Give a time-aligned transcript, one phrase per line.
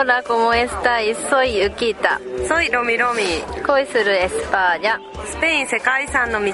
[0.00, 1.18] Hola, ¿cómo estáis?
[1.28, 2.18] Soy Yukita.
[2.48, 3.22] Soy ロミロミ
[3.66, 4.98] 恋する España。
[5.26, 6.52] スペイン世界遺産の道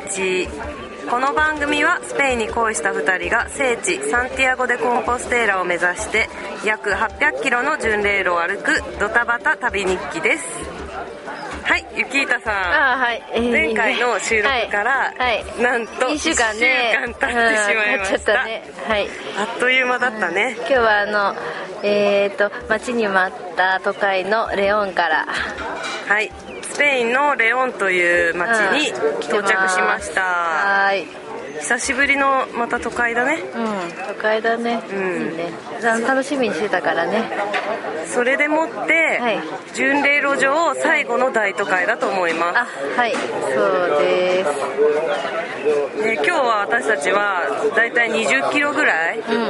[1.08, 6.28] この番組はスペインに恋した2人が聖地サンティアゴ・デ・コンポステーラを目指して
[6.64, 10.44] 約800キロの巡礼路を歩くドタバタ旅日記です
[11.62, 13.22] はいゆきたさんあーはい。
[13.32, 15.44] えー前回の収録からはい。
[15.44, 16.96] はいなんと1週間ね。
[16.96, 18.62] 1週間経ってしまいましたうん経っちゃったね。
[18.88, 19.08] はい。
[19.38, 21.34] あっという間だったね、今日はあの、
[21.82, 25.26] えーと、待ちに待った都会のレオンから。
[26.08, 26.30] はい
[26.76, 31.06] スペインのレオンという町にうん到着しました、はーい。
[31.60, 33.64] 久しぶりのまた都会だねうん、
[34.14, 34.82] 都会だね。
[34.90, 35.48] うんいいね。
[35.82, 37.24] 楽しみにしてたからね。
[38.06, 38.74] それでもって、
[39.18, 39.38] はい
[39.74, 43.14] 巡礼路上最後の大都会だと思いまあ、はい。
[43.14, 43.22] そう
[44.02, 44.50] です。
[45.96, 47.40] すで今日は私たちは
[47.74, 49.46] だいたい20キロぐらいうんうんうん。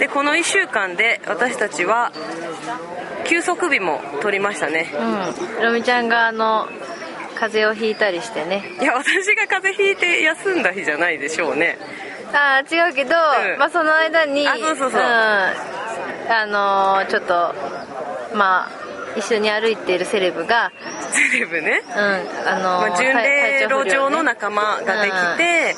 [0.00, 2.10] でこの1週間で私たちは
[3.24, 4.90] 休息日も取りましたね。
[5.58, 5.62] うん。
[5.62, 6.66] ロミちゃんがあの、
[7.34, 8.64] 風邪をひいたりしてね。
[8.80, 11.76] いや私が風邪ひいて休んだ日じゃないでしょうね。
[12.32, 13.58] あー違うけど、うん。
[13.58, 15.00] まあその間にあそうそうそう。
[15.00, 15.04] ん。
[15.04, 17.54] あのーちょっと
[18.34, 18.70] まあ
[19.18, 20.72] 一緒に歩いているセレブが
[21.12, 22.48] セレブね、うん。
[22.48, 25.76] あのーまあ、巡礼路上の中仲間ができて、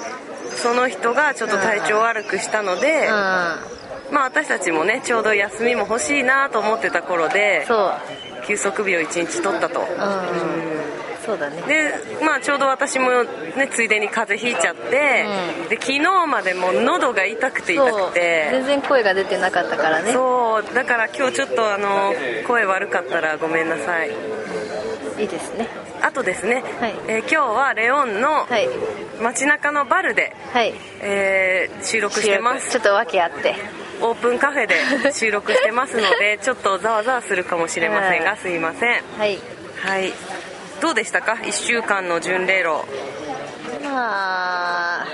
[0.56, 3.81] その人がちょっと体調悪くしたので、うん
[4.12, 7.66] まあ私たちもねちょうど休みも欲しいなと思ってた頃で
[8.46, 9.80] 休息日を1日取ったと。
[9.80, 9.86] うん。
[11.24, 11.62] そうだね。
[11.62, 13.08] でまあちょうど私も
[13.56, 15.24] ねついでに風邪ひいちゃって、
[15.62, 15.68] うん。
[15.68, 18.48] で昨日までもう喉が痛くて痛くて。
[18.50, 20.12] 全然声が出てなかったからね。
[20.12, 20.74] そう。
[20.74, 22.12] だから今日ちょっとあの
[22.46, 24.10] 声悪かったらごめんなさい。
[25.18, 25.68] いいですね。
[26.02, 26.94] あとですね、はい。
[27.06, 28.68] えー今日はレオンのはい。
[29.22, 30.74] 街中のバルで、はい。
[31.00, 32.70] えー収録してます。
[32.72, 33.54] ちょっと訳あって
[34.02, 34.76] オープンカフェで
[35.14, 39.02] 収録してますのでちょっとざわざわするかもしれませんがすいません。
[39.18, 39.38] はい。
[39.84, 40.12] はい。
[40.80, 42.84] どうでしたか？1週間の巡礼路。
[43.84, 45.06] まあ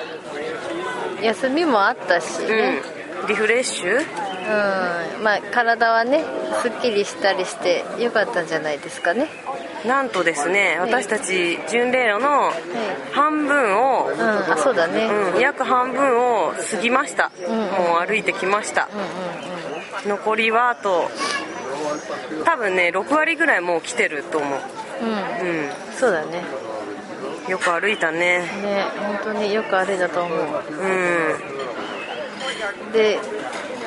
[1.22, 2.82] 休みもあったしうね、ん。
[3.26, 3.96] リフレッシュ？
[3.96, 5.22] うん。
[5.22, 6.24] まあ体はね
[6.62, 9.28] すっきりしたりしてよかったんじゃないですかね
[9.86, 12.50] なんとですね私たち巡礼路の
[13.12, 15.06] 半分を、うんあそうだね。
[15.06, 17.30] うんうん、約半分を過ぎました、ん。
[17.50, 18.88] もう歩いてきました。
[18.92, 19.08] うんうん
[20.06, 21.10] 残りはあと
[22.44, 24.50] 多分ね6割ぐらいもう来てると思う。
[25.02, 25.10] うん。
[25.66, 26.42] うそうだね。
[27.46, 28.18] んよく歩いたね。
[28.18, 28.44] ね
[29.24, 30.38] 本当によく歩いたと思う。
[30.38, 30.42] う
[32.88, 32.92] ん。
[32.92, 33.18] で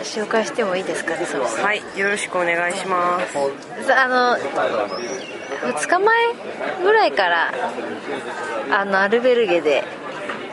[0.04, 1.64] 紹介してもいいですかねそろそろ。
[1.64, 3.38] はいよろしくお願いします。
[3.94, 6.16] あの2日前
[6.84, 7.54] ぐらいから
[8.72, 9.84] あのアルベルゲで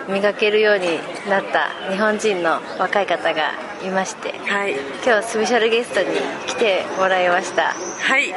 [0.09, 0.99] 磨けるように
[1.29, 3.53] なった日本人の若い方が
[3.85, 4.75] いましてはい。
[5.05, 6.07] 今日スペシャルゲストに
[6.47, 7.73] 来てもらいました。
[7.73, 8.35] はい。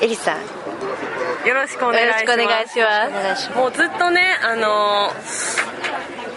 [0.00, 0.38] エリさん。
[1.46, 3.50] よろしくお願いします。
[3.52, 5.12] もうずっとねあの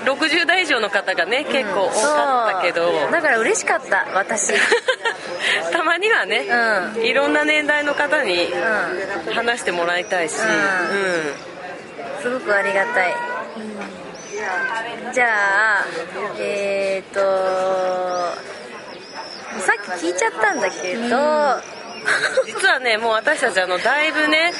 [0.07, 3.11] 60代以上の方がね結構多かったけど、そう。
[3.11, 4.53] だから嬉しかった私。
[5.71, 6.45] たまにはね、
[6.97, 8.47] ういろんな年代の方に
[9.27, 10.37] う話してもらいたいし、ん。
[12.21, 13.15] すごくありがたい。
[15.13, 15.85] じゃあ
[16.39, 17.19] えっ、ー、と
[19.59, 21.76] さっき聞いちゃったんだけど、
[22.45, 24.51] 実はねもう私たちあのだいぶね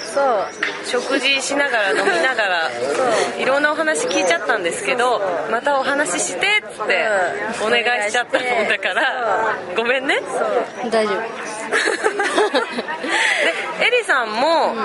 [0.86, 2.70] 食事しながら飲みながら
[3.40, 5.22] いろんなお話聞いちゃったんですけど
[5.52, 7.08] またお話ししてっつって
[7.66, 10.20] お願いしちゃったもんだからごめんね。
[10.92, 11.22] 大丈夫。
[11.22, 11.26] で
[13.86, 14.76] エリさんも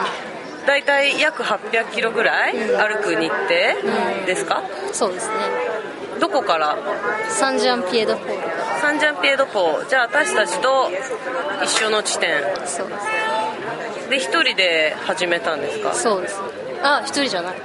[0.66, 3.48] だいたい約800キロぐらい歩く日程
[4.26, 4.62] ですか？
[4.92, 5.34] そうですね。
[6.20, 6.76] どこから？
[7.28, 8.42] サンジャンピエドホール。
[8.42, 8.51] か
[8.82, 10.90] サンジャンピエドポーじゃあ私たちと
[11.62, 12.42] 一緒の地点。
[12.42, 14.10] らそうです。
[14.10, 15.94] で一人で始めたんですか？
[15.94, 16.40] そうです。
[16.82, 17.56] あ一人じゃない。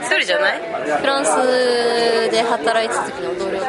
[0.00, 0.60] 一人じゃない？
[1.00, 3.66] フランスで働いてた時の同僚と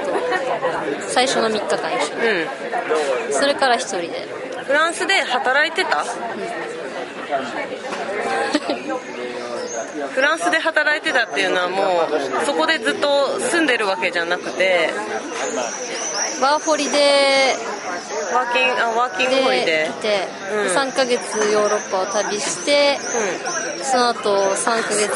[1.08, 2.16] 最初の3日間一緒。
[2.16, 2.48] にう
[3.32, 4.08] それから一人で。
[4.08, 4.12] ん
[4.64, 6.06] フランスで働いてた？
[10.14, 11.82] フランスで働いてたっていうのはも
[12.42, 14.90] うそこでずっと住んでるわけじゃなくて
[16.42, 17.56] ワーホリで
[18.34, 20.76] ワーキングあワーキングホリでデ来て、うん。
[20.76, 21.20] 3ヶ月
[21.52, 22.98] ヨーロッパを旅して
[23.84, 25.10] その後3ヶ月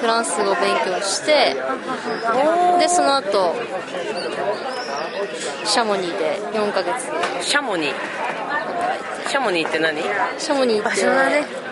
[0.00, 1.56] フランス語を勉強して
[2.78, 3.54] でその後
[5.64, 7.10] シャモニーで4ヶ月。
[7.10, 7.94] うんシャモニー。
[9.28, 10.00] シャモニーって何？
[10.38, 11.67] シャモニーって場所だね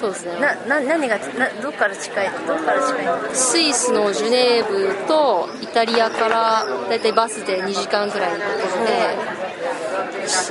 [0.00, 0.40] そうですね。
[0.40, 3.06] なな何がなどっから近いどっから近い？
[3.06, 8.92] のスイスのジュネーブとイタリアからだいたいバスで2時間ぐらいのところで、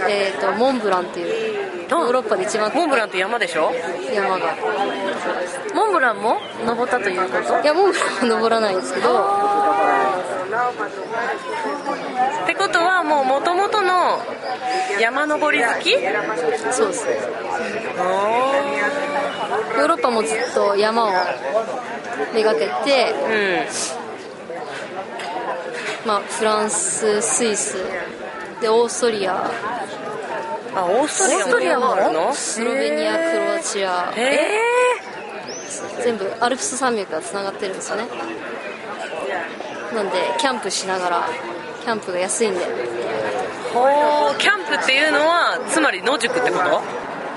[0.07, 3.71] えー、とモンブランっていうヨーロッパで一番モンブランって山でしょ？
[4.13, 4.55] 山が。
[5.73, 6.37] モンブランも？
[6.63, 7.61] 登ったということ？
[7.61, 9.09] いやモンブランは登らないんですけど
[13.09, 14.19] ってことはもう元々の
[14.99, 15.95] 山登り好き？
[16.71, 17.05] そうです。
[17.05, 17.11] ね
[19.77, 21.11] ヨーロッパもずっと山を
[22.33, 23.13] めがけて、
[26.03, 26.07] うん。
[26.07, 27.77] まあ、フランススイス
[28.61, 29.49] でオーストリア。
[30.75, 32.33] あオーストリアもあるの？
[32.33, 34.13] スロベニアクロアチア。
[34.15, 34.59] へえ
[36.03, 38.07] 全部アルプス山脈がつながってるんですよね。
[39.93, 41.27] なんでキャンプしながら
[41.81, 42.59] キャンプが安いんで。
[43.73, 43.85] ほ
[44.33, 46.81] うキャンプっていうのはつまり野宿ってこと？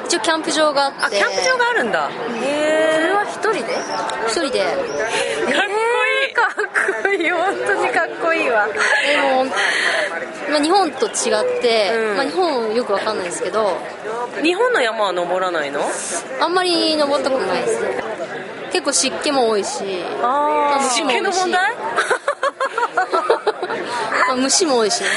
[0.07, 1.05] 一応キャンプ場があって。
[1.05, 2.11] あキャンプ場があるんだ。
[2.11, 2.13] へ
[2.97, 3.61] それは一人で？
[4.27, 4.61] 一人で。
[4.61, 7.31] えかっこかっこいい。
[7.31, 8.67] 本当にかっこいいわ。
[8.67, 9.45] でも、
[10.51, 11.15] まあ、日本と違っ
[11.61, 12.17] て、うん。
[12.17, 13.79] まあ、日本よくわかんないですけど。
[14.39, 15.81] いい日本の山は登らないの？
[16.41, 18.03] あんまり登ったことないですね。
[18.73, 20.03] 結構湿気も多いし。
[20.23, 20.89] あー。
[20.91, 21.72] 湿気の問題？
[24.33, 25.09] まあ虫も多いしね。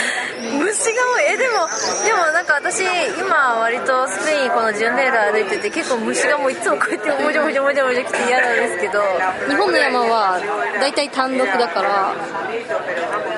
[0.59, 1.33] 虫が多い。
[1.33, 1.67] えでも
[2.03, 2.81] でもなんか私
[3.17, 9.01] 今割とスペインこの巡礼路歩いてて結構虫がもういつもこうやってもじゃもじゃもじゃもじゃ来て嫌なんですけど。
[9.47, 10.39] 日本の山は
[10.79, 12.13] 大体単独だから、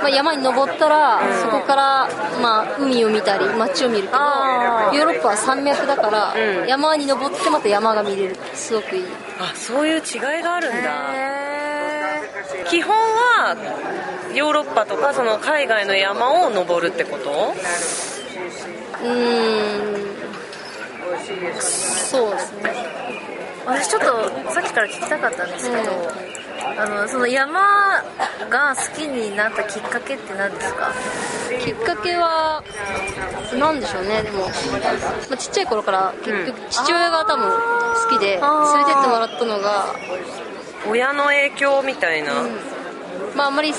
[0.01, 2.09] まあ、山に登ったら、そこから、
[2.41, 4.17] まあ、海を見たり街を見るけど
[4.93, 6.67] ヨーロッパは山脈だから、うん。
[6.67, 8.35] 山に登ってまた山が見れる。
[8.53, 9.03] すごくいい。
[9.39, 10.77] あそういう違いがあるんだ。
[11.13, 11.37] へ
[12.69, 13.55] 基本は
[14.37, 17.53] ヨーロッパとかその海外の山を登るってこと？
[19.03, 20.07] うーん
[21.59, 22.71] そうですね。
[23.65, 25.81] ー私ちょっとさっきから聞きたかったんですけど、
[26.81, 27.59] あのその山
[28.49, 30.93] が好きになったきっかけって何ですか？
[31.59, 32.63] きっかけは
[33.59, 34.49] なんでしょうねでも、ま
[35.33, 39.93] あ、ちっちゃい頃から結局父親が多分好きで連れてってもらったのが
[40.89, 42.45] 親の影響みたいな、
[43.35, 43.73] まああんまり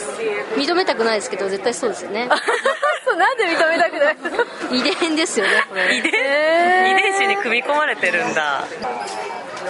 [0.57, 2.29] 認めたくないですけど絶対そうですよね。
[3.05, 4.17] そうなんで認めたくない
[4.79, 5.97] 遺伝ですよねこれ。
[5.97, 8.65] 遺伝、へー遺伝子に組み込まれてるんだ。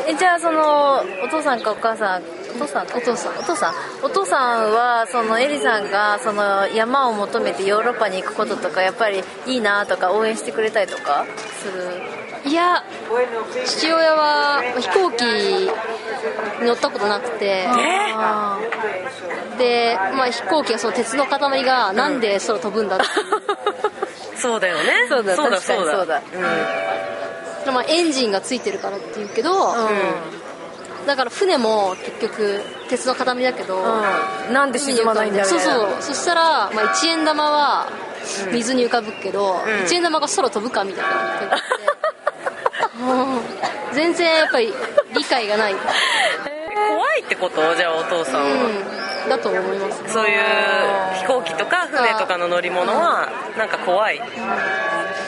[0.07, 2.23] えじゃあそのお父さんかお母さん？
[2.57, 2.87] お父さん？
[2.87, 3.33] かお父さん。
[3.39, 3.75] お父さん。
[4.03, 11.25] お父さんはそのエリさんがその山を求めてヨーロッパに行くこととかやっぱりいいなとか応援してくれたりとか
[11.63, 12.28] する？
[12.49, 12.83] いや
[13.67, 15.71] 父親は飛行機に
[16.67, 17.67] 乗ったことなくて。
[17.69, 18.59] あ
[19.59, 23.05] で、まあ、飛行機がその鉄の塊がなんで空飛ぶんだって、
[24.39, 25.07] そうだよね。
[25.09, 25.97] そうだそうだ確かにそうだ。
[25.97, 26.07] そう
[27.67, 27.73] だ。
[27.73, 29.89] まあ、エンジンがついてるからって言うけど、ー
[31.07, 33.83] だから船も結局鉄の塊だけど、うん、
[34.49, 35.63] うん、なんで沈まないんだみたいな。
[35.63, 36.03] そうそう。
[36.03, 37.89] そしたら、まあ、1円玉は
[38.53, 39.57] 水に浮かぶけど、ん。
[39.87, 41.79] 1円玉が空飛ぶかみたいなって
[42.99, 43.41] もう
[43.95, 44.73] 全然やっぱり
[45.15, 47.75] 理解がない、う怖いってこと？
[47.77, 48.49] じゃあお父さんは、
[49.27, 50.13] ん、だと思います。
[50.13, 50.39] そういう
[51.15, 54.21] 飛行機とか船とかの乗り物はなんか怖い。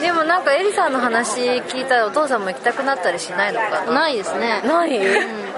[0.01, 3.93] でもなんかエリさんの話聞いたらお父さんも行きたくなったりしないのかな？
[3.93, 4.61] ないですね。
[4.63, 5.50] ない、娘は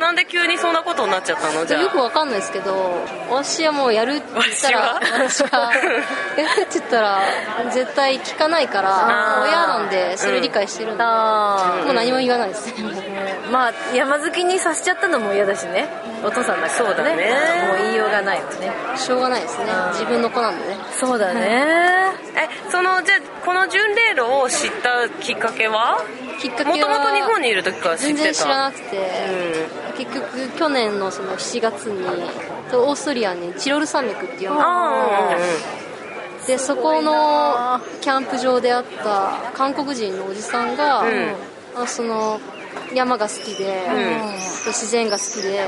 [0.00, 1.66] なんで急にそんなことになっちゃったの？
[1.66, 1.82] じゃあ。
[1.82, 2.72] よくわかんないですけど
[3.28, 4.94] 私はもうやるって言ったら
[5.28, 5.80] 私がや
[6.56, 7.20] るって言ったら
[7.70, 12.74] 絶対聞かないから親なんでそれ理解してるんで、あもう何も言わないです。
[12.74, 15.86] ねもうあまあ山好きにさせちゃったのも嫌だしね。
[16.24, 16.70] お父さんだからね。
[16.70, 17.12] そうだね。
[17.68, 18.72] もう言いようがないよね。
[18.96, 19.66] しょうがないですね。
[19.92, 20.76] 自分の子なんでね。
[20.98, 21.40] そうだね。
[22.36, 25.98] えそのじゃあこの巡礼路を知ったきっかけは？
[26.40, 28.16] きっかけはもともと日本にいる時から知ってた。
[28.16, 29.10] 全然知らなくて、
[29.98, 32.02] 結局去年のその7月に
[32.72, 35.36] オーストリアにチロル山脈っていうのがあ
[36.46, 41.34] でそこのキャンプ場で会った韓国人のおじさんが、ん。
[41.76, 42.40] あその
[42.94, 43.72] 山が好きで,、で
[44.66, 45.64] 自然が好きで、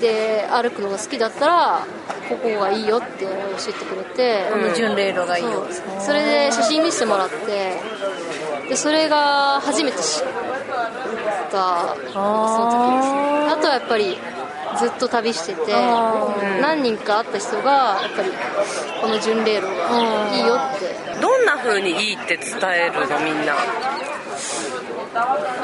[0.00, 1.86] で歩くのが好きだったら
[2.28, 3.28] ここがいいよって教
[3.70, 5.66] えてくれて、この巡礼路がいいよ
[6.00, 7.80] それで写真見せてもらって
[8.68, 10.24] でそれが初めて知っ
[11.50, 13.50] たその時ですね。
[13.52, 14.18] あとはやっぱり
[14.78, 15.72] ずっと旅してて
[16.60, 18.30] 何人か会った人がやっぱり
[19.00, 20.96] この巡礼路がいいよって。
[21.20, 23.54] どんな風にいいって伝えるのみんな？
[23.54, 23.56] う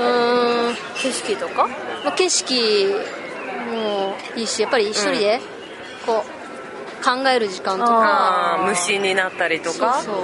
[0.00, 1.68] ーん、景色とか？
[2.04, 2.54] まあ、景色
[3.70, 5.40] もいいしやっぱり一人で
[6.06, 7.92] こう考える時間とか。
[7.92, 10.00] ああ虫になったりとか？
[10.00, 10.14] そう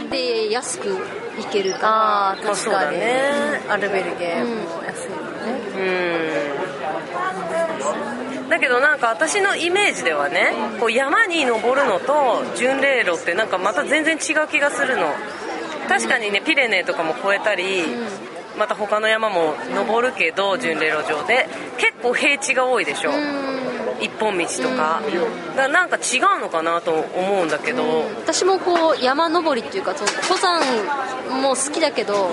[0.00, 0.08] そう。
[0.10, 0.96] で安く
[1.38, 2.98] 行けるかああ確かに。
[2.98, 3.06] ね。
[3.06, 5.60] ねアルベルゲも安いのね、
[8.42, 8.48] うん。
[8.48, 15.14] だけどなんか私のイメージではねこう山に登るのと巡礼路ってなんかまた全然違う気がするの。
[15.88, 17.84] 確かにねピレネーとかも越えたり、
[18.58, 21.48] また他の山も登るけど巡礼路上で。
[21.78, 23.10] 結構平地が多いでしょ、
[24.02, 25.00] 一本道とか,、
[25.50, 27.82] だからなんか違うのかなと思うんだけど、
[28.24, 32.30] 私もこう山登りっていうかその登山も好きだけど、やっ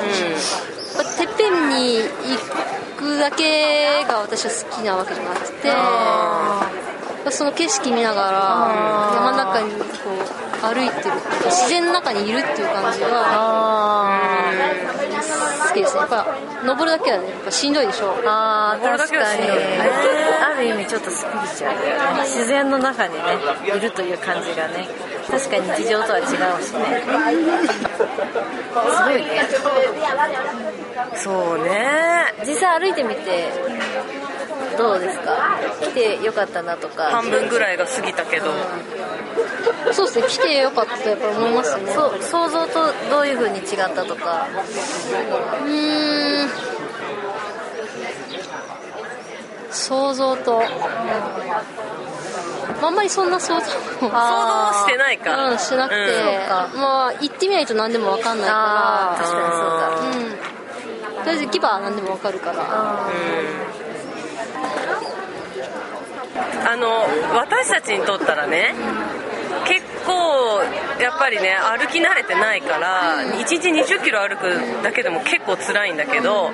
[0.98, 2.10] ぱてっぺんに行
[2.98, 5.72] くだけが私は好きなわけじゃなくて
[7.32, 11.16] その景色見ながら山の中にこう歩いてる。
[11.46, 14.22] 自然の中にいるっていう感じがあ
[15.70, 15.94] 好きです。
[15.96, 16.26] ねやっぱ
[16.64, 18.12] 登るだけはねやっぱしんどいでしょ。
[18.14, 19.58] ーあーこれだ確かにけはしんどい。
[19.58, 19.80] ね
[20.42, 21.74] ある意味ちょっとスピリチュア
[22.18, 23.22] ル自然の中にね
[23.76, 24.88] いるという感じがね
[25.30, 26.40] 確かに日常とは違うしね。
[26.66, 26.80] すご
[29.12, 29.48] いね。
[31.16, 32.34] そうね。
[32.46, 33.50] 実際歩いてみて
[34.80, 35.60] どうですか？
[35.82, 37.04] 来てよかったなとか。
[37.12, 38.48] 半分ぐらいが過ぎたけど、
[39.92, 41.92] そうですね来てよかったとやっぱ思いますね。
[41.94, 44.48] そう想像とどういう風に違ったとか。
[45.66, 46.50] うーん。
[49.72, 50.64] 想像と、ま
[52.82, 53.70] あ、あんまりそんな想像想
[54.00, 55.50] 像してないか。
[55.52, 55.96] うんしてなくて、
[56.74, 56.82] うん。
[56.82, 60.40] まあ行ってみないと何でも分かんないかああ確かにそうだらうん。
[61.20, 62.64] とりあえず行けば何でも分かるから
[66.66, 68.74] あの私たちにとったらね
[69.66, 70.64] 結構
[71.02, 76.52] やっぱりね歩き慣れてないから1日2 0キロ歩くだけでも結構辛いんだけど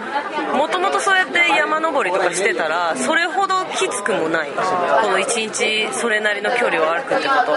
[0.55, 4.49] もともとそうやって山登りとかしてたらそれほどきつくもない。
[4.51, 4.61] こ
[5.11, 7.51] の1日それなりの距離を歩くってこと。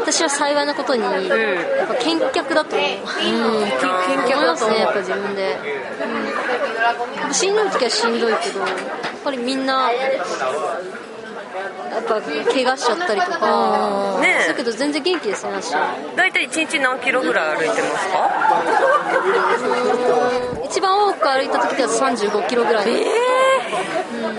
[0.00, 1.10] 私は幸いなことに、や
[1.84, 3.70] っぱ見客だと思う、うん、見
[4.28, 6.49] 客だと思いますねやっぱ自分で、うん、
[7.32, 8.68] しんどい時はしんどいけどやっ
[9.24, 9.98] ぱりみんなや
[12.00, 14.48] っぱ怪我しちゃったりとか、ねえ。
[14.48, 15.72] だけど全然元気ですね私。
[15.74, 18.30] は大体1日何キロぐらい歩いてますか？
[20.64, 22.86] 一番多く歩いた時では35キロぐらい、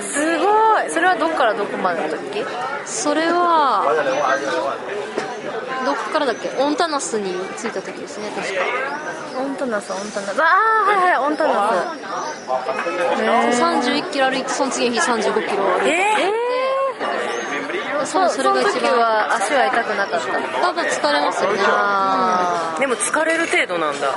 [0.02, 0.90] すごい。
[0.90, 2.46] それはどこからどこまでの時？
[2.86, 3.84] それは
[5.86, 6.50] どこからだっけ？
[6.62, 8.62] オンタナスに着いた時ですね確か。
[9.40, 10.42] オンタナスオンタナス。
[10.42, 10.48] ああ
[10.92, 11.94] はいはいオンタナ
[13.54, 13.62] ス。
[13.62, 16.34] 31キロ歩いてその次の日35キロ歩いて、え
[18.06, 18.98] そうそれが一番。
[19.00, 20.28] は足は痛くなかった？
[20.62, 24.08] 多分疲れますよねあー、でも疲れる程度なんだ。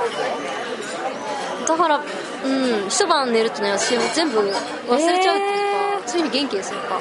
[1.67, 1.99] だから
[2.45, 4.45] うん一晩寝るとね私全部忘
[4.97, 5.49] れちゃうってい
[5.95, 6.95] うか、次の日元気ですよやっぱ。
[6.97, 6.99] ー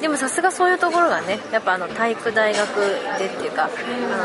[0.00, 2.68] でもさすがそういうところがねやっぱあの体育大学
[3.18, 3.68] でっていうか、あ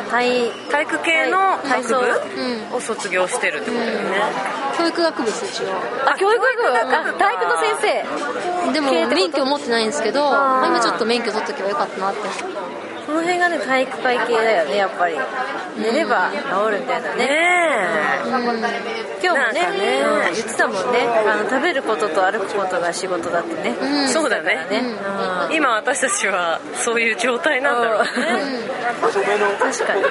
[0.04, 2.76] の体体育系の学体部？
[2.76, 4.22] を卒業してるってことだよね、
[4.78, 5.74] 教育学部です一応。
[6.06, 6.78] あ教育学部？
[6.78, 8.74] あ体育の先生。
[8.74, 12.22] でも免許持ってないんですけど今ちょっと免許取っとけばよかったなって
[13.12, 15.16] その辺がね体育会系だよねやっぱり。
[15.78, 17.28] 寝れば治るみたいなね、ね
[18.26, 21.00] 今日もねねうん言ってたもんね。
[21.06, 23.76] あの食べることと歩くことが仕事だってね、
[24.06, 24.84] えそうだねね、
[25.50, 25.56] うん。
[25.56, 28.10] 今私たちはそういう状態なんだろうね。
[29.60, 30.08] 確かにね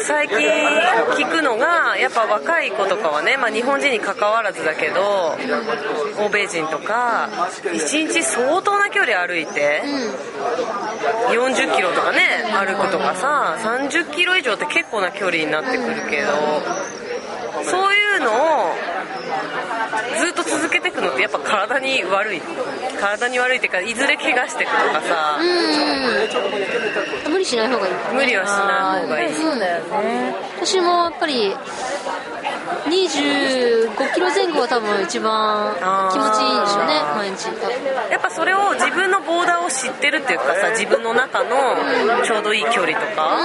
[0.00, 5.36] 最近聞くのがやっぱ若い子とかはね、まあ、日本人に関わらずだけど
[6.24, 7.28] 欧米人とか
[7.62, 9.82] 1日相当な距離歩いて
[11.30, 12.20] 40キロとかね
[12.52, 16.32] 歩くとかさ30キロ以上って結構な距離になってくるけど
[17.64, 18.74] そういうのを
[20.34, 22.42] と続けていくのってやっぱ体に悪い。
[23.00, 25.38] 体に悪いっていうかいずれ怪我していくとかさ。
[25.40, 27.32] うん。
[27.32, 27.94] 無理しない方がいい。
[28.14, 29.34] 無理はしない方がいい。
[29.34, 30.34] そうだよね。
[30.56, 31.54] 私もやっぱり
[32.86, 35.74] 25キロ前後が多分一番
[36.12, 37.46] 気持ちいいでしょうね毎日。
[38.10, 41.76] やっぱそれを自分のボーダーを知ってるっていうかさ自分の中の
[42.24, 43.38] ちょうどいい距離とか。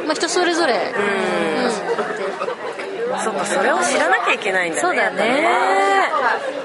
[0.00, 0.06] うん。
[0.06, 0.74] まあ人それぞれ。
[0.74, 2.15] うん
[3.22, 5.58] そっかそれを知らなきゃいけないんだねそうだね。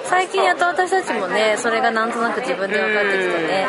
[0.06, 3.68] 最近やっと私たちもねそれがなんとなく自分で分かってきたね。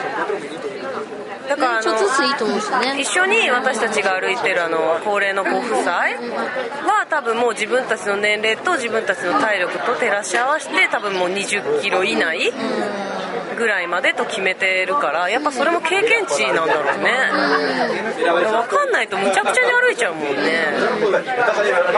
[1.49, 3.01] だからあちょっとずついいのと思うんですよね。
[3.01, 12.53] 一緒に私たちが歩いてるあの高齢のご夫妻は多分もう自分たちの年齢と自分たちの体力と照らし合わせて多分もう20キロ以内
[13.57, 17.11] ぐらいまでと決めてるからやっぱそれも経験値なんだろうね。
[18.23, 20.33] 分かんないとむちゃくちゃに歩いちゃうもんね。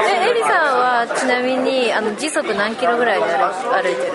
[0.08, 3.32] えエリさんはちなみにあの時速何キロぐらいで歩い
[3.82, 4.12] 歩いてる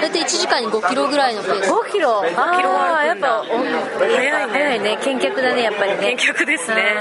[0.00, 1.70] 大体1時間に5キロぐらいのペース。
[1.70, 2.22] 5キロ。
[2.36, 4.52] あキロはあやっぱお早いね。
[4.52, 4.98] 早いね。
[5.04, 6.12] 見客だねやっぱりね。
[6.12, 6.96] 見客ですね。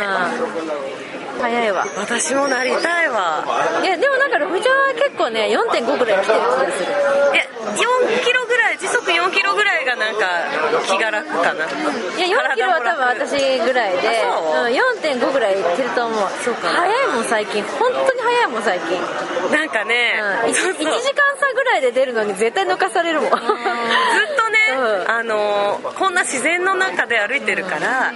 [1.39, 1.85] 早いわ。
[1.97, 3.45] 私もなりたいわ。
[3.81, 6.91] いやでもなんかロフちゃんは結構ね4.5ぐらい来てる気がする。
[7.33, 10.25] いや4キロぐらい時速4キロぐらいがなんか
[10.87, 11.65] 気が楽かな。
[11.65, 14.65] いや4キロは多分私ぐらいでう？
[14.65, 16.19] うん、4.5ぐらいいってると思う。
[16.43, 16.71] そうか。
[16.73, 17.63] な早いもん最近。
[17.63, 18.99] 本当に早いもん最近、
[19.47, 20.83] うん、なんかね、1, そうそう。
[20.83, 20.91] 時間
[21.39, 23.29] 差ぐらいで出るのに絶対抜かされるもん。
[23.29, 23.53] ずっとね、
[24.77, 25.11] うん。
[25.11, 28.13] あのこんな自然の中で歩いてるから、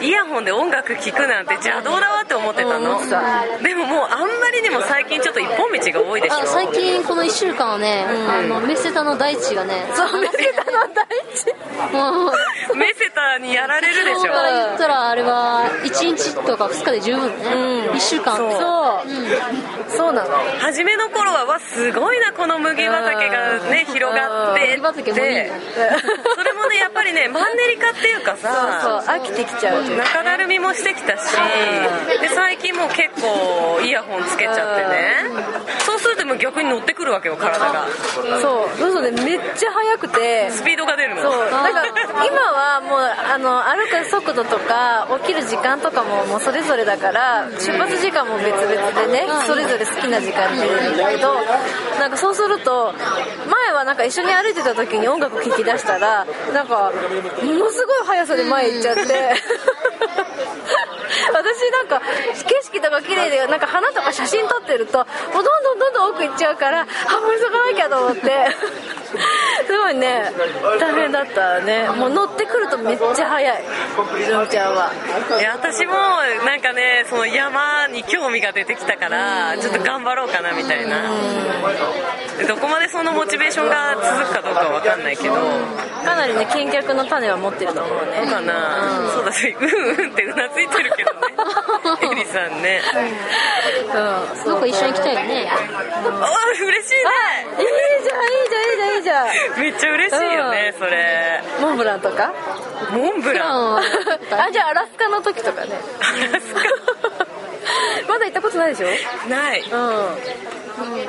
[0.00, 3.62] イヤホンで音楽聴くなんて邪道だわって思ってたの、うん。
[3.62, 6.36] でももうあんまりにも最近ちょっと一本道が多いでしょ。
[6.36, 9.86] あ最近この1週間はね、あのメセタの大地がね。
[9.94, 12.76] そうメセタの大地。
[12.76, 14.20] メセタにやられるでしょ。
[14.20, 17.94] そこから言ったらあれは1日とか2日で十分ね、うん。
[17.94, 18.36] 1週間。
[18.36, 18.52] そう。
[18.52, 20.30] そう、そうなの。
[20.60, 23.92] 初めの頃はわすごいなこの麦畑がねうん。
[23.92, 25.50] 広がって麦畑もいいね
[26.36, 29.82] それもねやっぱりねマンネリ化っていうかそうさ飽きてきちゃう。
[29.84, 31.32] 中だるみもしてきたし
[32.20, 35.30] で最近もう結構イヤホンつけちゃってね。
[35.84, 37.86] そうするともう逆に乗ってくるわけよ体が。
[38.40, 40.50] そうそうそうねめっちゃ速くて。
[40.50, 41.22] スピードが出るの。
[41.22, 41.50] そう。
[41.50, 41.82] なんか
[42.24, 51.34] 今はもうあの歩く速度とか起きる時間とかももうそれぞれだから出発時間も別々でねそれぞれ好きな時間に出るんだけど
[51.98, 52.92] なんかそうすると
[53.46, 56.92] 前はなんか一緒に歩いてた時に音楽聴き出したらなんか
[57.42, 59.02] ものすごい速さで前行っちゃって。
[61.32, 62.00] 私なんか
[62.46, 68.48] 景色とか綺麗でなんか花とか写真撮ってるともうどんどんどんどん奥行っちゃうからあもう急がなきゃと思って。
[69.66, 70.32] すごいね
[70.80, 71.88] 大変だったね。
[71.88, 73.64] もう乗ってくるとめっちゃ速い。
[74.26, 74.92] 純ちゃんは。
[75.38, 75.92] いや私も
[76.44, 81.02] なんかねその山に興味が出てきたからちょっと頑張ろうかなみたいな。
[82.38, 85.34] でどこまでそのモチベーションが続くかどうかは分かんないけど。
[86.04, 88.12] かなりね見客の種は持ってると思うね。
[88.16, 91.20] そうかな、そうだし うんうんってうなずいてるけどね。
[92.10, 92.80] エリさんね。
[93.94, 94.44] うん。
[94.44, 95.50] どこ一緒に行きたいよね。
[95.50, 97.10] あ嬉しいあ
[97.60, 97.66] いい
[98.04, 99.26] じゃんいいじゃんいいじゃん。
[99.26, 101.42] いいじゃんねめっちゃ嬉しいよねそれ。
[101.60, 102.32] モンブランとか？
[102.90, 103.81] モンブラン？
[104.32, 105.68] ああじゃあアラスカの時とかね。
[106.00, 106.44] アラス
[108.08, 108.86] まだ行ったことないでしょ？
[109.22, 109.60] カない。
[109.60, 110.18] うん。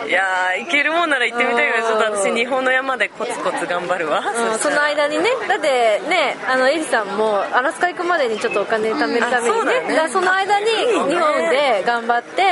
[0.07, 5.29] いやー行けるもんなら行ってみたいけどちょっと私日本の山でコツコツ頑張るわ、うん、その間にね。
[5.47, 12.43] だってねあのエリさんもアラスカ行くまでにちょっとお金貯めるためにね,、うんあそねその間に日本で頑張って、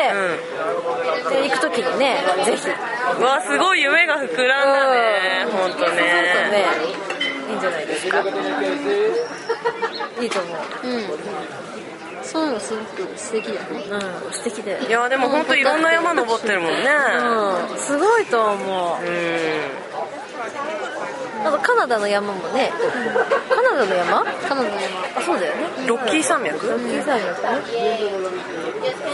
[1.27, 2.69] うで行く時にねぜひ。
[3.21, 5.45] わすごい夢が膨らんだね。
[5.45, 5.51] うん。
[5.51, 6.65] 本当そうするとねね。
[7.49, 8.23] いいんじゃないですか
[10.21, 10.87] いいと思う。
[10.87, 11.05] うん。
[12.23, 13.85] そういうのすごく素敵だよね。
[13.89, 14.01] うん。
[14.31, 14.79] 素敵だよ。
[14.87, 16.77] いやでも本当いろんな山登ってるもんね。
[17.71, 17.77] うん。
[17.77, 19.05] すごいと思う。
[19.05, 19.81] うん。
[21.43, 22.71] あとカナダの山もね。
[23.49, 24.23] カナダの山？
[24.47, 25.01] カナダの山。
[25.15, 25.87] あそうだよね。
[25.87, 26.67] ロッキー山脈？
[26.67, 27.41] ロッキー山脈。
[27.71, 27.99] ね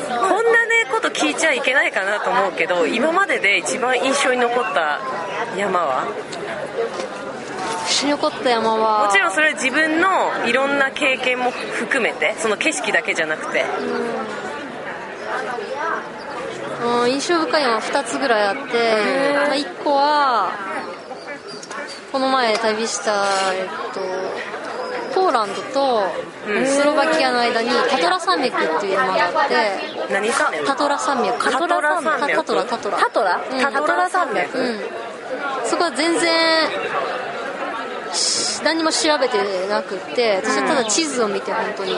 [0.08, 5.00] こんなねこと聞いちゃいけないかなと思うけど今までで一番印象に残った
[5.58, 6.06] 山は？
[7.88, 13.66] 一緒に残った山はもちろんそれは自分のいろんな経験も含めてその景色だけじゃなくて。
[16.84, 17.12] うん。
[17.12, 18.62] 印象深いのは2つぐらいあって、
[19.34, 20.52] まあ、1個は
[22.12, 24.00] この前旅した、えっと、
[25.16, 26.04] ポーランドと
[26.66, 31.52] スロバキアの間にタトラ山脈っていう山があって何山タトラ山脈。
[31.52, 32.36] タトラ山脈。
[32.36, 32.98] タトラタトラ。
[32.98, 33.60] タトラ、うん。
[33.60, 34.80] タトラ山脈、うん。
[35.66, 37.27] そこは全然し
[38.64, 41.94] 何も調べてなくって私はただ地図を見て本当に。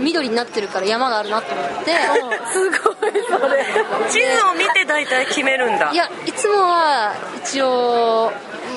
[0.00, 1.92] 緑になってるから山があるなと思って。
[2.52, 3.64] すごいそれ。
[4.08, 5.90] 地図を見て大体決めるんだ。
[5.92, 8.32] いやいつもは一応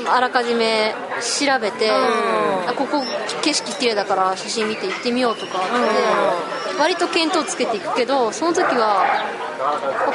[0.07, 3.03] あらかじめ調べて、あここ
[3.41, 5.61] 景色綺麗だから写真見て行ってみようとかっ
[6.75, 9.05] て、割と見当つけていくけどその時は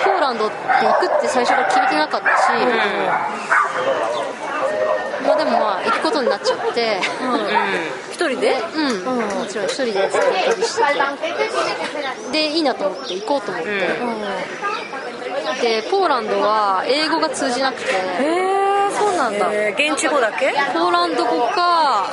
[0.05, 0.57] ポーランドって
[0.87, 3.29] 行くって最初から決めてなかったし、まあ
[5.37, 7.01] でもまあ行くことになっちゃって。
[8.11, 8.57] 一人で？
[8.75, 9.93] うん、もちろん一人で。
[9.93, 10.83] ずっと旅して
[12.31, 13.71] てでいいなと思って行こうと思って、
[15.61, 17.91] でポーランドは英語が通じなくて。
[17.91, 17.95] へ
[18.63, 18.66] え
[19.17, 19.49] そうなんだ。
[19.53, 20.53] えー現地語だけ？
[20.73, 22.07] ポーランド語か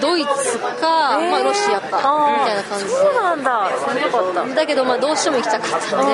[0.00, 1.98] ドイツか、まあ、ロシアか
[2.38, 2.84] みたいな感じ。
[2.84, 3.70] でそうなんだ。
[3.78, 4.54] 知らなかった。
[4.54, 6.12] だけどまあどうしても行きたかったんで、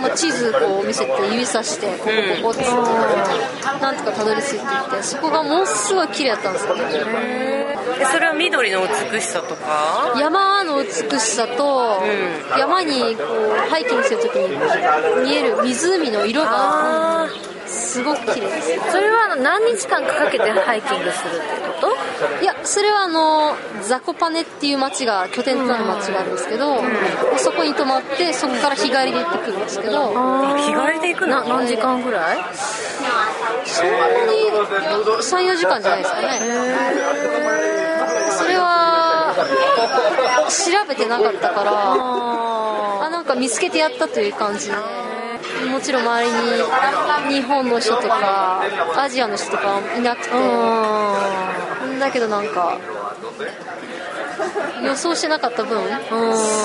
[0.00, 2.10] まあ、地図こう見せて指さしてここ
[2.42, 2.64] ここって
[3.80, 4.62] なんとかたどり着いていっ
[4.96, 6.74] てそこがものすごい綺麗だったんですよ。
[7.96, 8.80] えそれは緑の
[9.12, 10.14] 美しさとか？
[10.18, 12.02] 山の美しさと、
[12.58, 14.48] 山にこうハイキングするときに
[15.22, 17.28] 見える湖の色があ
[17.74, 18.90] すすごく綺麗です。
[18.90, 21.46] それはあの何日間かかけてハイキングするって
[21.80, 21.88] こ
[22.38, 22.42] と？
[22.42, 26.80] いやそれはあのザコパネっていう町が拠点となる町があるんですけど、
[27.36, 30.12] そこに泊まってそこから日帰りで行ってくるんですけど
[30.56, 31.42] 日帰りで行くの？
[31.42, 32.38] な何時間ぐらい？
[33.66, 34.50] そんなに
[35.22, 36.28] 34時間じゃないですかね。
[38.30, 39.34] それは
[40.48, 41.72] 調べてなかったから
[43.06, 44.74] あなんか見つけてやったという感じで
[45.70, 46.30] もちろん周り
[47.30, 48.62] に日本の人とか
[48.96, 50.30] アジアの人とかいなくて。
[52.00, 52.76] だけどなんか
[54.82, 55.86] 予想してなかった分す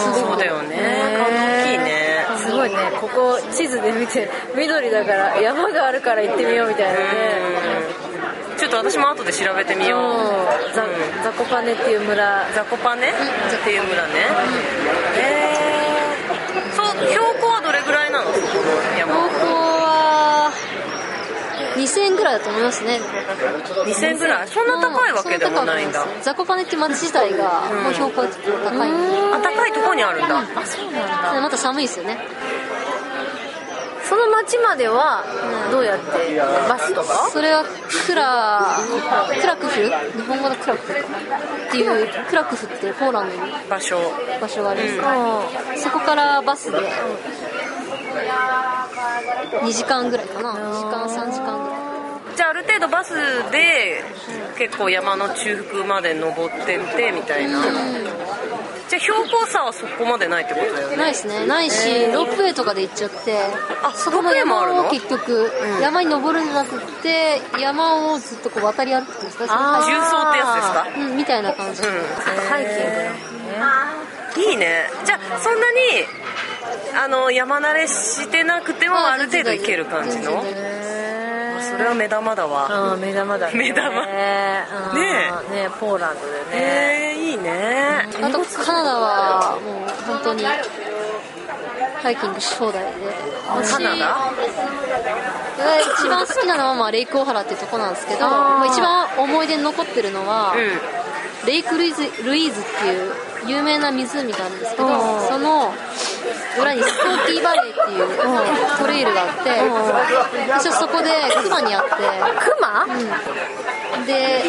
[0.10, 0.19] ごく。
[0.21, 0.75] そうだよね。
[1.19, 2.25] 大きいね。
[2.38, 2.75] すごいね。
[2.99, 7.06] ここ地図で見て緑だから山があるから行ってみようみたいなね。
[8.58, 10.02] ちょっと私も後で調べてみよう。
[10.02, 10.73] うん。
[10.73, 10.84] ザ
[11.23, 12.47] ザコパネっていう村。
[12.56, 13.10] ザコパネ？
[13.10, 13.13] っ
[13.63, 14.13] ていう村ね。
[15.15, 15.60] へえ
[16.75, 18.32] そう標高はどれぐらいなの
[18.97, 19.45] 山標高
[19.80, 20.52] は
[21.89, 22.99] 2000円ぐらいだと思いますね。
[23.86, 24.47] 2000ぐらい？
[24.47, 26.06] そんな高いわけでもないんだ。
[26.21, 28.28] すザコパネって町自体がもう標高い。
[28.28, 28.32] ん。
[28.32, 28.38] で
[29.34, 30.45] あ高いとこにあるんだ。
[30.65, 31.41] そうなんだ。
[31.41, 32.19] また寒いですよね。
[34.08, 35.23] その町までは
[35.71, 36.39] どうやって？
[36.67, 37.30] バスとか？
[37.32, 37.63] それは
[38.08, 38.78] クラ
[39.39, 39.89] クラクフ日
[40.28, 40.95] 本語のクラクフっ
[41.71, 43.99] ていうクラクフっていうポーランドに場所。
[44.41, 44.95] 場所があるんです。
[44.95, 45.08] けど、
[45.78, 46.78] そこからバスで
[49.62, 50.54] 2時間ぐらいかな。
[50.54, 51.59] 2時間3時間ぐらい
[52.39, 53.12] じゃあある程度バス
[53.52, 54.02] で
[54.58, 57.62] 結構山の中腹まで登ってってみたいな。
[58.88, 60.95] じゃあ標高差はそこまでないってことだよね。
[60.95, 61.45] ないですね。
[61.45, 63.38] ないし、ロープウェイとかで行っちゃって
[63.84, 64.34] あそこの？
[64.34, 69.43] 山を結局、山に登るんじゃなくって山をずっとこう渡り歩くんですか？
[69.43, 69.49] 重
[70.10, 70.88] 曹ってやつですか？
[70.97, 72.80] うんみたいな感じ、ハイキング
[73.60, 73.91] だも
[74.39, 74.89] んねいいね。
[75.04, 75.78] じゃあそんなに
[77.04, 80.41] あの山慣れしてなくてもある程度いける感じの？
[81.79, 82.93] れは目玉だわ。
[82.93, 83.57] うん目玉だね。
[83.57, 84.05] 目玉。
[84.05, 84.99] ねうん。
[84.99, 85.31] ね
[85.63, 86.37] ねポーランドでね。
[86.51, 88.07] へえいいね。
[88.21, 92.91] あとカナダはもう本当にハイキングし放題で。
[93.47, 94.05] 私カナダ？
[95.59, 98.19] が一番好きなのはまあレイクオハラっていうとこなんですけど
[98.65, 103.11] 一番思い出に残ってるのは、うレイクルイズルイーズっていう
[103.47, 104.93] 有名な湖があるんですけどうん。
[105.27, 105.73] その
[106.57, 108.07] 裏にスコーティーバレーっていう
[108.79, 109.49] トレイルがあって
[110.49, 111.09] 私はそこで
[111.43, 111.97] クマに会って。
[112.39, 112.85] クマ
[114.05, 114.41] で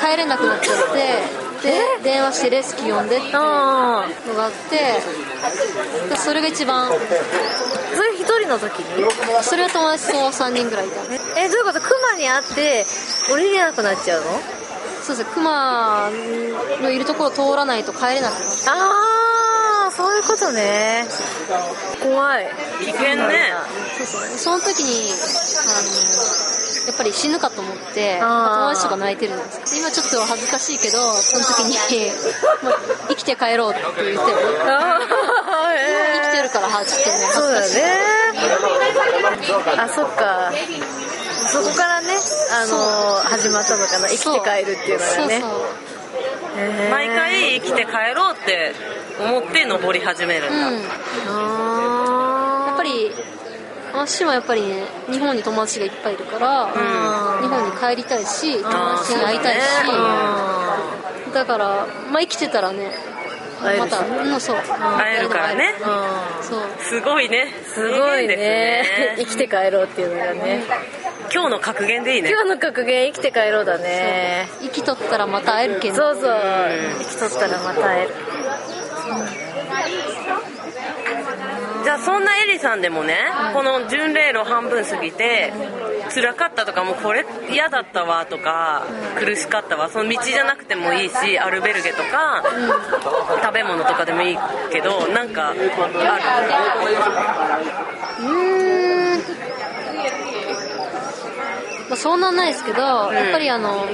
[0.00, 1.22] 帰れなくなっちゃって
[1.62, 4.06] で電話してレスキュー呼んでっていうのがあ
[4.48, 5.00] って
[6.08, 6.90] でそれが一番。
[6.90, 6.94] そ
[8.02, 9.04] れ一人の時に？
[9.42, 11.02] それは友達と3人ぐらいいた。
[11.38, 11.80] えどういうこと？
[11.80, 12.86] クマに会って
[13.30, 14.30] 降りれなくなっちゃうの？
[15.10, 16.10] そうですねクマ
[16.82, 21.04] のいるところを通らないと帰れなくなってああそういうことね。
[22.00, 22.46] 怖い。
[22.80, 23.52] 危険ね。
[23.98, 24.38] そうそう。
[24.38, 31.74] その時にあのやっぱり死ぬかと思って友達とか泣いてるんですけど今ちょっと恥ずかしいけどその時に
[32.62, 32.74] もう
[33.08, 34.20] 生きて帰ろうって言って
[34.70, 35.00] ああ
[36.22, 37.30] 生きてるからはちょっとね。
[37.32, 38.20] そうだ恥ずかしいね
[39.76, 40.52] あそっか
[41.62, 42.08] そこからね
[42.52, 42.76] あの
[43.28, 44.08] 始まったのかな。
[44.08, 45.40] 生きて帰るっていうのがね。
[45.40, 46.60] そうそう。
[46.60, 46.90] へー。
[46.90, 48.72] 毎回生きて帰ろうって
[49.20, 50.74] 思って登り始めるんだ、うん。
[50.74, 50.80] や
[51.26, 53.12] あっぱり
[53.92, 56.72] 私もやっぱりね日本に友達がいっぱいいるから、
[57.42, 60.78] 日本に帰りたいし友達に会いたいし、あ
[61.34, 62.90] だから、まあ、生きてたらね
[63.60, 63.90] ま会えるし。
[63.90, 64.56] たうんそう。
[64.56, 65.74] 会えるからね。
[65.78, 65.84] うん。
[66.42, 66.60] そう。
[66.80, 67.52] すごいね。
[67.66, 69.16] すごいね。
[69.18, 70.64] 生きて帰ろうっていうのがね
[71.32, 72.30] 今日の格言でいいね。
[72.30, 74.48] 今日の格言生きて帰ろうだね。
[74.60, 76.24] 生きとったらまた会えるけんそうそう。
[76.98, 78.10] 生きとったらまた会える。
[81.82, 83.16] じゃあそんなエリさんでもね、
[83.54, 85.52] この巡礼路半分過ぎて
[86.14, 88.84] 辛かったとかもうこれ嫌だったわとか、
[89.18, 92.44] 苦しかったわその道じゃなくてもいいしアルベルゲとか、
[93.42, 94.38] 食べ物とかでもいい
[94.70, 95.60] けどなんかある？
[98.20, 99.20] うーん
[101.90, 102.80] まあ、そんなんないですけど、
[103.12, 103.84] やっぱりあの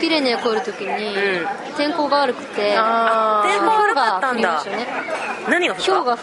[0.00, 1.46] ピレネを越えるときにん。
[1.76, 4.62] 天候が悪くて、あ天候悪かったんだ。
[5.48, 5.92] 何が降った？
[5.92, 6.18] 氷が降っ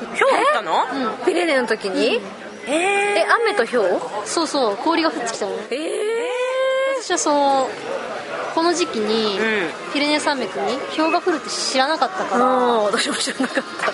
[0.53, 2.19] たの、ーピレネの時に？
[2.67, 3.99] ええ雨と氷？
[4.25, 5.51] そうそう氷が降ってきたの。
[5.55, 6.29] ねええ
[7.01, 7.67] 私はその
[8.53, 9.93] この時期に、うん。
[9.93, 13.91] ピレネ山脈に氷が降るって知らなかったから、うん私も知らなかった。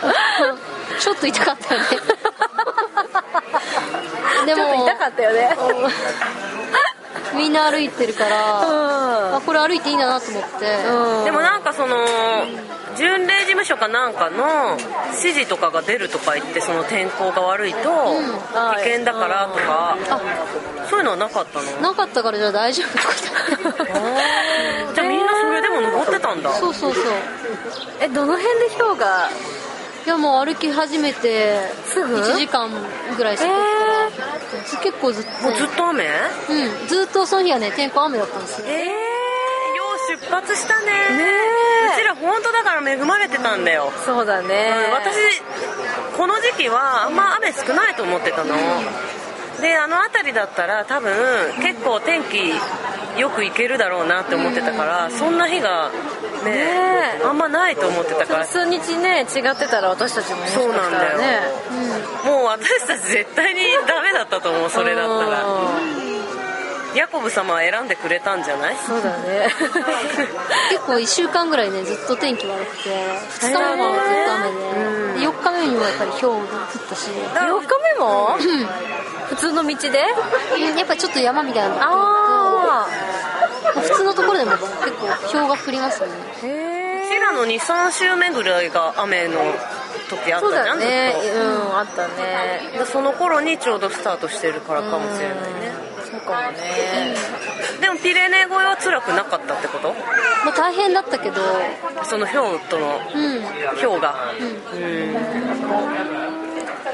[1.00, 1.88] ちょっと痛かったよね
[4.48, 5.56] でもちょっと痛かったよね。
[7.36, 9.36] みんな歩いてるから、うん。
[9.36, 10.50] あこれ歩いていいんだなと思って、
[10.88, 11.26] うん。
[11.26, 11.98] でもなんかその
[12.98, 14.78] 巡礼事務所かなんかの
[15.12, 19.98] 指示とかが出るとか言ってその天候が悪いと危険だからとか、
[20.90, 21.82] そういうのはなかったの？
[21.82, 23.04] なかったからじゃあ大丈夫と。
[23.74, 23.86] か
[24.96, 26.54] じゃあみんなそれでも登ってたんだ。
[26.54, 27.04] そうそうそう。
[28.00, 29.30] えどの辺で氷が
[30.06, 32.70] いやもう歩き始めてすぐ？1時間
[33.18, 33.66] ぐらいしてから、ず
[34.84, 36.06] 結構ずっと、もうずっと雨？
[36.06, 36.88] うん。
[36.88, 38.68] ずっとその日はね天候雨だったんですよ。
[38.68, 38.92] ええよ
[39.96, 40.86] う出発したね。
[40.86, 40.94] ね
[41.94, 44.74] うちら本当だから恵まれてたんだよ、そうだね。
[44.88, 45.16] うん私
[46.16, 48.56] この時期はあんま雨少ないと思ってたの。
[49.62, 51.12] であの辺りだったら多分
[51.62, 52.38] 結構天気
[53.20, 55.90] よく行けるだろうなって思ってたからそんな日が
[56.48, 56.56] ね。
[56.56, 57.22] ね。
[57.26, 58.46] あんまないと思ってたから。
[58.46, 61.40] 数日ね違ってたら私たちももしかしたらね。
[62.26, 65.44] もう私たち絶対にダメだったと思うそれだったら。
[66.96, 68.76] ヤコブ様は選んでくれたんじゃない？
[68.78, 69.50] そうだね。
[70.72, 72.90] 結構1週間ぐらいねずっと天気悪くて
[73.40, 74.52] 2日目もずっと雨
[75.14, 76.42] で,、で4日目にもやっぱり氷が降っ
[76.90, 77.10] たし。
[77.12, 78.38] 4日目も？
[79.30, 80.00] 普通の道で？
[80.00, 80.06] や
[80.84, 82.88] っぱりちょっと山みたいなのがあ
[83.74, 86.14] 普通のところでも結構氷が降りますよね。
[86.44, 89.40] あへえうちらの23週目ぐらいが雨の
[90.10, 92.62] 時あっそうたじゃんだねうんあったね。
[92.78, 95.74] でその頃にちょうどスタートしてるからかもしれないね。
[96.10, 97.16] そうかもね。
[97.82, 99.94] でもピレネー越えは辛くなかったってこと？
[100.46, 101.42] まあ大変だったけど。
[102.04, 103.44] その氷とのうん。
[103.82, 104.16] 氷が？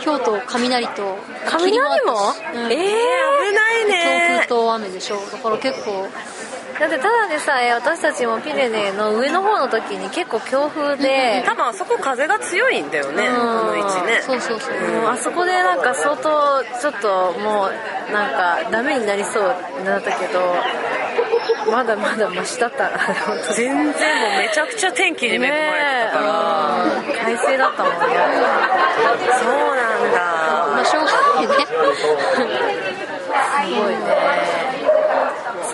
[0.03, 2.33] 氷と雷と雷も？
[2.55, 2.71] うん。
[2.71, 2.91] ええ
[3.49, 5.17] 危ない強ね風と雨でしょ。
[5.31, 6.07] だから結構
[6.79, 13.27] だってただでさえ私たちもピレネーの上の方の時に結構強風で多分あそこ風が強いんだよね。
[13.27, 14.21] あの位置ね。
[14.21, 15.01] そうそうそう。
[15.01, 20.39] もうあそこでなんか相当ちょっともうなんかダメになりそうになったけど
[21.71, 22.99] まだまだマシだったな。
[23.55, 25.57] 全然もうめちゃくちゃ天気に恵まれて
[26.11, 27.99] たから、快晴だったもんね。
[27.99, 30.19] そうなんだ。
[30.73, 31.65] まあしょうがないね。
[33.63, 34.52] すごいね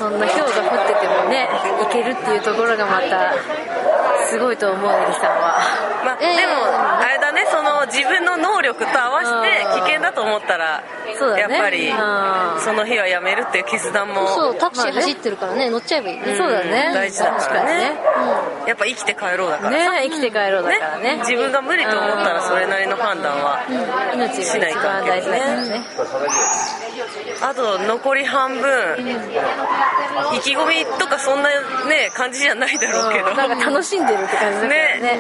[0.09, 1.47] そんな氷が降っててもね
[1.79, 3.33] 行けるっていうところがまた
[4.27, 5.59] すごいと思うエリさんは。
[6.03, 10.83] まあ、ええでもあれだねその自分の能力と合わせて危険だと思ったら
[11.17, 11.41] そうだね。
[11.41, 12.61] やっぱりうん。
[12.61, 16.35] その日はやめるっていう決断もそうタクシー走ってるからね乗っちゃえばいいね。
[16.37, 16.91] そうだね。
[16.93, 17.91] 大事だからね。
[18.59, 19.91] 確やっぱ生きて帰ろうだからさ。
[19.91, 21.17] ね生きて帰ろうだからね。
[21.19, 23.65] 自分が無理と思ったらそれなりの判断は
[24.13, 25.83] 命が一番大事だからね。
[27.41, 28.97] あと残り半分。
[30.35, 31.49] 意気込みとかそんな
[31.87, 33.29] ね感じじゃないだろうけど。
[33.31, 33.37] うん。
[33.37, 34.99] なんか楽しんでるって感じだからね。
[35.01, 35.19] ね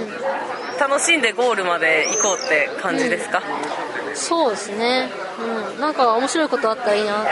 [0.79, 3.41] 楽しんでゴールまで行こうって感じですか、
[4.13, 5.09] そうですね。
[5.39, 5.79] うん。
[5.79, 7.31] なんか面白いことあったらいいなって。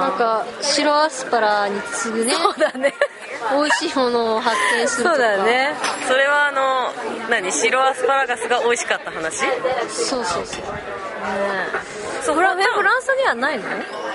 [0.00, 2.32] なんか白アスパラに次ぐね。
[2.34, 2.94] そうだね。
[3.52, 5.74] 美味しいものを発見するそうだね。
[6.06, 6.92] それはあの
[7.30, 7.50] 何？
[7.50, 9.38] 白アスパラガスが美味しかった話？
[9.88, 10.64] そうそうそう。
[12.22, 13.64] そうフラえフランスにはないの？
[13.64, 13.68] う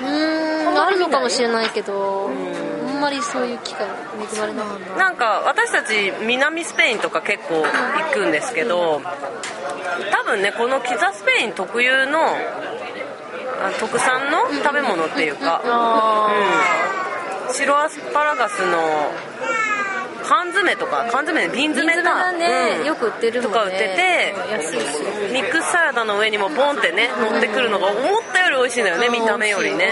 [0.04, 0.84] ーん。
[0.84, 2.30] あるのかもしれないけど。
[2.30, 4.96] あんまりそういう機会恵まれなかった。
[4.98, 9.02] なんか私たち南スペインとか結構行くんですけど
[10.12, 16.30] 多分ねこのキザスペイン特有のあ特産の食べ物っていうか、あ
[17.48, 19.12] うん、白アスパラガスの
[20.28, 22.86] 缶詰とか缶詰瓶瓶詰詰かだね、うん。
[22.86, 23.48] よく売ってるね。
[23.48, 24.34] とか売ってて
[25.32, 28.02] ミックスサラダの上にもボンってね乗ってくるのが思っ
[28.34, 29.92] たより美味しいんだよね見た目よりね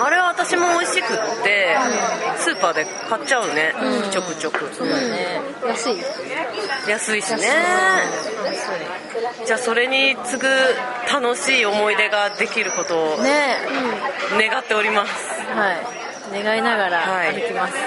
[0.00, 1.76] あれは私も美味しくって
[2.38, 3.74] スーパーで買っちゃうね。
[4.10, 4.68] ちょくちょく。
[4.74, 5.40] そうだね。
[5.66, 5.96] 安い。
[6.88, 7.48] 安いしね。
[9.46, 10.48] じゃあそれに次ぐ
[11.12, 13.58] 楽しい思い出ができることをね。
[14.38, 15.12] 願っております。
[15.54, 15.99] はい
[16.32, 17.32] 願いながらはい。
[17.34, 17.74] 歩きます、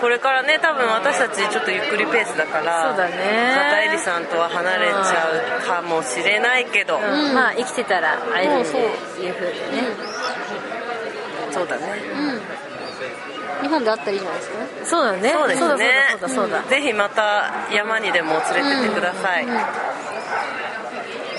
[0.00, 3.54] これからね多分私たちちょっとゆっくりペースだからそうだね。
[3.56, 5.28] またエリさんとは離れちゃ
[5.64, 7.34] うかもしれないけど、うん。
[7.34, 9.58] まあ生きてたら会えるってそういうふうでね、
[11.52, 11.82] そうだね。
[13.62, 14.58] 日本であったらいいじゃないですか？
[14.58, 15.30] ねそうだね。
[15.32, 16.06] そうですね。
[16.10, 19.46] そうだそうだそうだ、ぜひまた山にでも連れてってください、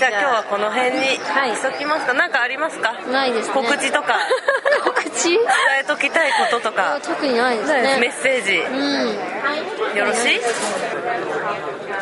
[0.03, 1.55] じゃあ今日はこの辺にはい。
[1.55, 2.13] しときますか？
[2.13, 2.91] 何かありますか？
[3.07, 3.53] ないですね。
[3.55, 4.19] 告知とか。
[4.83, 5.29] 告知？
[5.29, 5.39] 伝
[5.79, 6.99] えときたいこととか。
[7.01, 8.57] 特にないですメねッセージ。
[8.57, 9.97] うん。
[9.97, 10.41] よろしい？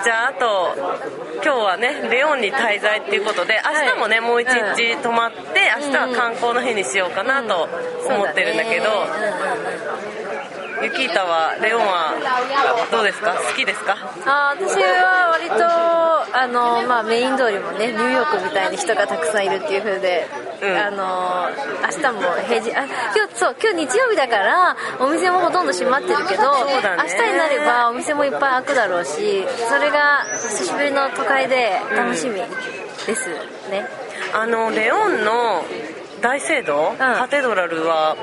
[0.04, 0.74] じゃああと
[1.44, 7.70] 今日はねレオンに滞在っていうことで明日もね、もう一日泊まって明日は観光の日にしようかなと
[8.08, 8.86] 思ってるんだけど、
[10.82, 12.16] ユキータはレオンは
[12.92, 13.36] どうですか？
[13.36, 13.96] 好きですか？
[14.26, 15.56] あー私は割と
[16.34, 20.28] あの、まあ、メイン通りもねニューヨークみたいに人がたくさんいるっていう風で、
[20.62, 20.78] うん。
[20.78, 21.50] あの
[21.82, 32.46] 明日も平日あ今日そう今日日曜日だからお店もほとんど閉まってるけど、明日になればお店もいっぱい開くだろうしそれが久しぶりの都会で楽しみで
[33.16, 33.30] す
[33.70, 33.88] ね、
[34.34, 35.64] あのレオンの
[36.22, 36.98] 大聖堂、ん。
[36.98, 38.16] カテドラルは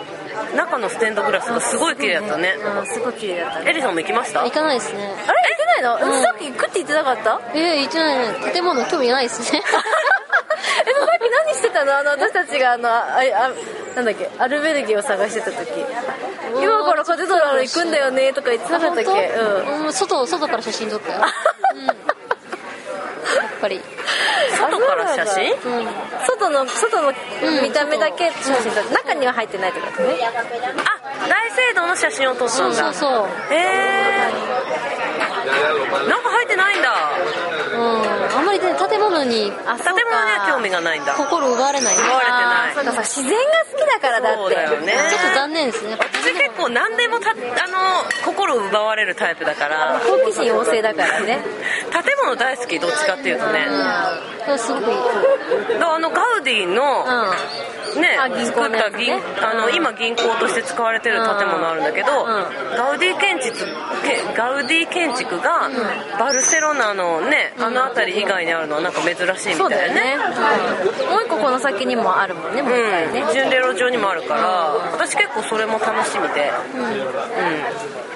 [0.54, 2.54] 中のステンドグラスがすごい綺麗だったね。
[2.78, 3.70] うん、すごい綺麗だったね。
[3.70, 4.44] エリさんも行きました？
[4.44, 5.00] 行かないですね。
[5.02, 5.38] あれ？
[5.82, 6.22] ないの、うん。
[6.22, 7.40] さっき食って言ってなかった？
[7.54, 9.62] えー、行ってないね建物興味ないですね。
[9.68, 11.96] えさっき何してたの？
[11.96, 13.50] あの私たちがあのああ
[13.96, 14.30] なんだっけ？
[14.38, 15.68] アルベルギーを探してた時。
[16.60, 19.10] 今からカテドラル行くんだよねとか言ってなかったっけ？
[19.10, 19.84] うん。
[19.86, 21.18] うん、外外から写真撮ったよ、
[21.74, 21.96] うん、やっ
[23.60, 23.80] ぱり。
[24.58, 25.88] 外から写真うん。
[26.26, 27.08] 外の外の
[27.42, 27.62] うん。
[27.62, 30.16] 見た目だけ写真撮って中には入ってないってことね。
[30.26, 32.88] あ大聖堂の写真を撮ったそんだ。
[32.88, 33.54] うそうそう。
[33.54, 34.32] へえ
[35.48, 36.92] なんか入ってないんだ。
[37.74, 38.38] うん。
[38.38, 41.14] あんまりね建物にあ建物には興味がないんだ。
[41.14, 41.96] 心奪われない。
[41.96, 42.84] 奪われてない。
[42.84, 42.92] か。
[42.92, 43.36] さ自然が
[43.70, 44.92] 好きだからだってそうだよね。
[45.10, 45.96] ちょっと残念ですね。
[45.98, 47.40] 私結構何でもたあの
[48.24, 50.00] 心奪われるタイプだから。
[50.04, 51.40] 好奇心旺盛だからね
[51.90, 53.66] 建物大好きどっちかっていうとね。
[54.48, 54.58] うん。
[54.58, 54.96] すごくいい
[55.82, 57.04] あのガウディの、
[58.00, 62.26] ねあ銀作った銀あの今銀行として使われてる建物あるんだけど、ん。
[62.76, 63.58] ガウディ建築
[64.02, 65.68] けガウディ建築が
[66.18, 69.58] バルセロナのねあの辺り以外にあるのはなんか珍しいみたいね。
[69.58, 74.42] だよね、うんもう一個この先にもあるもんねもう一回ね、うん、巡礼路上にもあるから
[74.92, 76.50] 私結構それも楽しみで、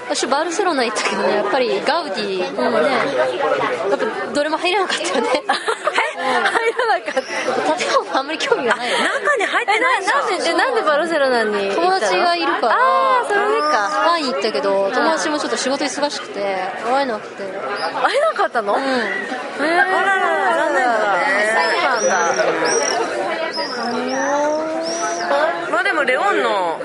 [0.08, 2.90] 私バルセロナ行ったけどねやっぱりガウディもね
[3.90, 5.28] やっぱどれも入らなかったよね。
[5.28, 7.76] 入らなかった。
[7.76, 12.74] 建物あんまり興味がない中に入ってえないななんででなんでバルセロナに友達がいるから。
[12.74, 13.90] ああそれでか。
[14.12, 17.42] 会いに行ったけど友達もちょっと仕事忙しくて会えなくて。
[17.42, 18.80] 会えなかったの、うん。
[18.80, 18.90] へえ
[19.60, 21.16] あららら残念だ。
[21.16, 22.04] ねそうなん。
[22.08, 22.12] だ
[25.70, 26.80] まあでもレオンの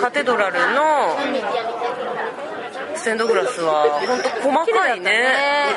[0.00, 1.16] カテドラルの
[3.06, 4.28] ステンドグラスは 本当
[4.64, 5.10] 細かいね。
[5.12, 5.76] ね。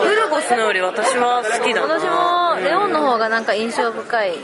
[0.00, 1.98] ブルゴスのより私は好きだな。
[1.98, 4.38] 私もレオンの方がなんか印象深い。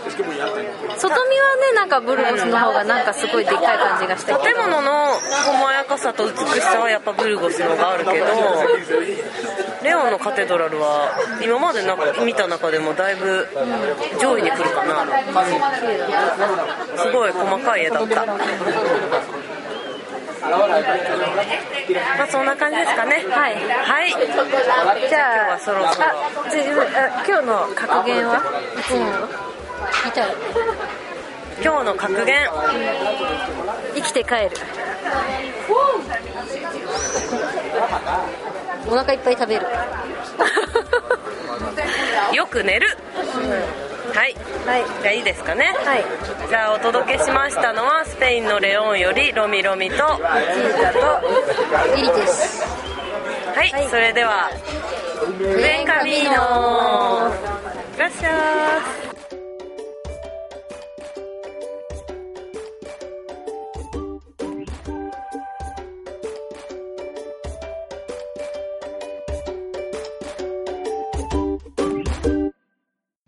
[0.98, 8.26] 外見はねなんかブルゴスの方がなんかすごいでっかい感じがしたけど建物の細やかさと美しさはやっぱブルゴスの方があるけど
[9.82, 13.48] レオンのカテドラルは今までなんか見た中でもだいぶ
[14.20, 15.06] 上位に来るかな。
[16.96, 18.26] すごい細かい絵だった
[22.18, 23.24] まあそんな感じですかね。
[23.30, 23.54] はい。
[23.54, 24.10] はい。
[24.10, 24.18] じゃ
[24.82, 25.14] あ今日
[25.50, 26.12] はそろそろあ
[26.50, 26.64] じゃあ
[27.26, 28.36] 今日の格言は？
[28.36, 28.42] うの
[30.04, 30.28] 見たい
[31.62, 32.48] 今日の格言。
[33.94, 34.50] 生きて帰る。
[38.88, 39.66] お腹いっぱい食べる。
[42.34, 42.86] よく寝る
[44.16, 44.34] はい。
[44.66, 44.84] はい。
[45.02, 45.66] じゃあいいですかね。
[45.84, 46.04] はい。
[46.48, 50.06] じゃあお届けしましたのはスペインのレオンよりロミロミとチー
[50.80, 51.20] タと
[51.98, 52.64] エリです。
[53.54, 54.50] はい、それでは
[55.38, 57.30] ブエンカミーノ
[57.94, 58.95] いらっしゃ